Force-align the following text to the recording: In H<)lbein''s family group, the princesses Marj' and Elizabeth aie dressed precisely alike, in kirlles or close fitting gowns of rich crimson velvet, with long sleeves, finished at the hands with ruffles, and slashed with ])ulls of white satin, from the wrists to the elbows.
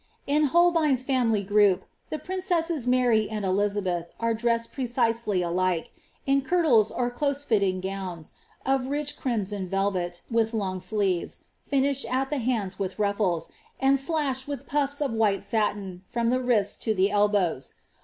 In 0.25 0.49
H<)lbein''s 0.49 1.03
family 1.03 1.43
group, 1.43 1.85
the 2.09 2.17
princesses 2.17 2.87
Marj' 2.87 3.27
and 3.29 3.45
Elizabeth 3.45 4.09
aie 4.19 4.33
dressed 4.33 4.71
precisely 4.73 5.43
alike, 5.43 5.91
in 6.25 6.41
kirlles 6.41 6.89
or 6.89 7.11
close 7.11 7.43
fitting 7.43 7.79
gowns 7.81 8.33
of 8.65 8.87
rich 8.87 9.15
crimson 9.15 9.69
velvet, 9.69 10.23
with 10.31 10.55
long 10.55 10.79
sleeves, 10.79 11.43
finished 11.67 12.11
at 12.11 12.31
the 12.31 12.39
hands 12.39 12.79
with 12.79 12.97
ruffles, 12.97 13.51
and 13.79 13.99
slashed 13.99 14.47
with 14.47 14.65
])ulls 14.73 15.03
of 15.05 15.13
white 15.13 15.43
satin, 15.43 16.01
from 16.07 16.31
the 16.31 16.39
wrists 16.41 16.77
to 16.77 16.95
the 16.95 17.11
elbows. 17.11 17.75